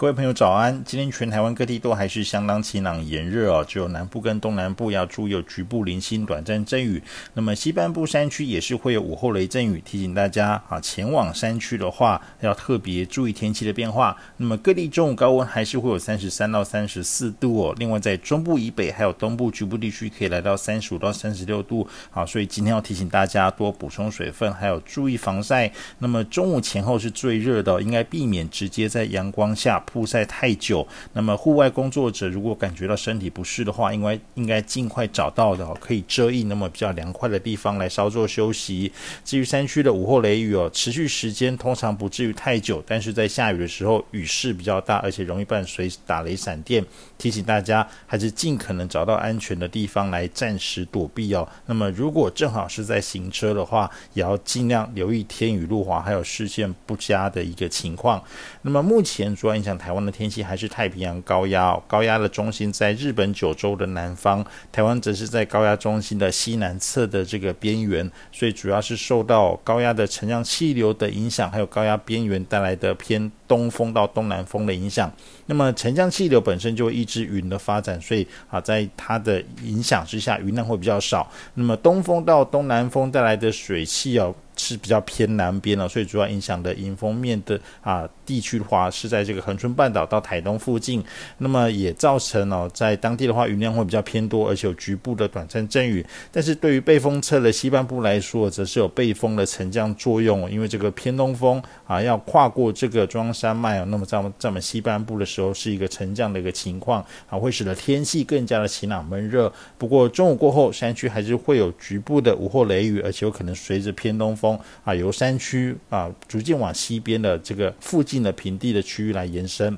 [0.00, 0.80] 各位朋友早安！
[0.84, 7.02] 今天全台湾各地都还是相当晴朗炎热哦，只有南部跟东南部要注意有局部零星短暂阵雨。
[7.34, 14.16] 那么西半部山区也是会有午后雷阵雨，提醒大家啊，前往山区的话要特别注意天气的变化。
[14.36, 17.74] 那么各地中午高温还是会有三十三到三十四度哦。
[17.76, 21.84] 另外在中部以北还有东部局部地区可以来到三十五到三十六度。
[22.08, 25.68] 好，所以今天要提醒大家多补充水分，还有注意防晒。
[25.98, 29.84] 那么中午前后是最热的，应该避免直接在阳光下。
[29.88, 38.92] 曝晒太久，那么户外工作者如果感觉到身体不适的话，应该应该尽快找到的可以遮荫那么比较凉快的地方来稍作休息。
[39.24, 46.84] 至于山区的午后雷雨哦，持续时间通常不至于太久，但是在下雨的时候雨势比较大，而且容易伴随打雷闪电，
[47.16, 51.48] 提醒大家还是尽可能找到安全的地方来暂时躲避哦。
[51.64, 58.22] 那么如果正好是在行车的话，也要尽量留意天雨路滑还有视线不佳的一个情况。
[58.60, 59.77] 那么目前主要影响。
[59.78, 75.10] 台湾的天气还是太平洋高压，高压的中心在日本九州的南方，台湾则是在高压中心的西南侧的这个边缘，所以主要是受到高压的沉降气流的影响，还有高压边缘带来的偏东风到东南风的影响。
[75.46, 81.30] 那么沉降气流本身就抑制云的发展，所以啊，在它的影响之下，云量会比较少。
[81.54, 84.34] 那么东风到东南风带来的水汽哦。
[84.68, 91.02] 是比较偏南边了，所以主要影响的迎风面的啊地区的话，是在这个恒春半岛到台东附近。
[91.38, 96.04] 那么也造成哦，在当地的话，云量会比较偏多，而且有局部的短暂阵雨。
[96.30, 109.52] 但是对于背风侧的西半部来说，则是有背风的沉降作用，因为这个偏东风啊要跨过这个中央山脉哦，那么在我们在我们西半部的时候，是一个沉降的一个情况啊，会使得天气更加的晴朗闷热。
[109.78, 114.57] 不过中午过后，山区还是会有局部的午后雷雨，而且有可能随着偏东风。
[114.84, 119.76] 啊，由山区啊逐渐往西边的这个附近的平地的区域来延伸。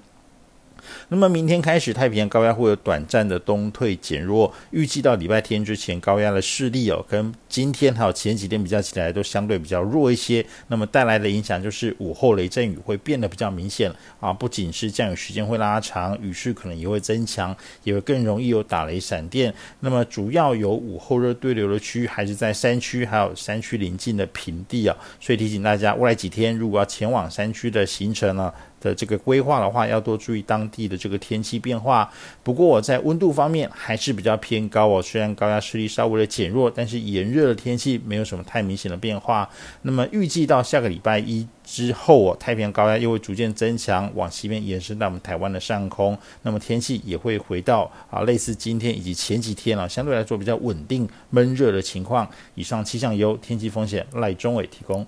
[1.08, 10.44] 那么明天开始，太平洋高压会有短暂的东退减弱，预计到礼拜天之前，高压的势力哦，跟今天还有前几天比较起来都相对比较弱一些。
[10.68, 17.54] 那么带来的影响就是午后雷阵雨会变得比较明显啊，不仅是降雨时间会拉长，雨势可能也会增强，
[17.84, 19.52] 也会更容易有打雷闪电。
[19.80, 32.10] 那么主要有午后热对流的区域还是在山区，还有山区邻近的平地啊，所以提醒大家，未来几天如果要前往山区的行程呢，的这个规划的话，要多注意当地的这个天气变化。
[32.42, 39.48] 不过我在温度方面还是比较偏高哦，虽然高压势力稍微的减弱，但是炎热的天气没有什么太明显的变化。
[39.82, 46.16] 那么预计到下个礼拜一之后哦，太平洋高压又会逐渐增强，往西边延伸到我们台湾的上空。
[46.42, 52.28] 那么天气也会回到啊类似今天以及前几天啊相对来说比较稳定闷热的情况。
[52.54, 55.06] 以上气象由天气风险赖中伟提供。